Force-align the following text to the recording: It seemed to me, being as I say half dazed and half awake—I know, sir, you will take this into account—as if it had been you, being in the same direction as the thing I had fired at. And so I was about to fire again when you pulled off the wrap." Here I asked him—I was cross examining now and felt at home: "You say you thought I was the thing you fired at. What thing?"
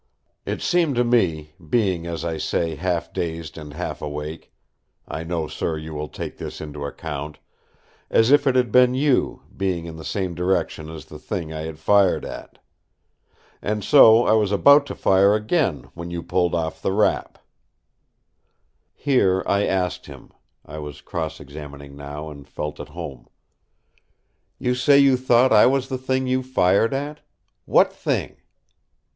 It 0.47 0.63
seemed 0.63 0.95
to 0.95 1.03
me, 1.03 1.53
being 1.69 2.07
as 2.07 2.25
I 2.25 2.37
say 2.39 2.73
half 2.73 3.13
dazed 3.13 3.55
and 3.55 3.73
half 3.75 4.01
awake—I 4.01 5.23
know, 5.23 5.47
sir, 5.47 5.77
you 5.77 5.93
will 5.93 6.07
take 6.07 6.39
this 6.39 6.59
into 6.59 6.83
account—as 6.87 8.31
if 8.31 8.47
it 8.47 8.55
had 8.55 8.71
been 8.71 8.95
you, 8.95 9.43
being 9.55 9.85
in 9.85 9.97
the 9.97 10.03
same 10.03 10.33
direction 10.33 10.89
as 10.89 11.05
the 11.05 11.19
thing 11.19 11.53
I 11.53 11.65
had 11.67 11.77
fired 11.77 12.25
at. 12.25 12.57
And 13.61 13.83
so 13.83 14.25
I 14.25 14.31
was 14.31 14.51
about 14.51 14.87
to 14.87 14.95
fire 14.95 15.35
again 15.35 15.91
when 15.93 16.09
you 16.09 16.23
pulled 16.23 16.55
off 16.55 16.81
the 16.81 16.93
wrap." 16.93 17.37
Here 18.95 19.43
I 19.45 19.67
asked 19.67 20.07
him—I 20.07 20.79
was 20.79 21.01
cross 21.01 21.39
examining 21.39 21.95
now 21.95 22.31
and 22.31 22.49
felt 22.49 22.79
at 22.79 22.89
home: 22.89 23.27
"You 24.57 24.73
say 24.73 24.97
you 24.97 25.15
thought 25.15 25.53
I 25.53 25.67
was 25.67 25.89
the 25.89 25.99
thing 25.99 26.25
you 26.25 26.41
fired 26.41 26.91
at. 26.95 27.19
What 27.65 27.93
thing?" 27.93 28.37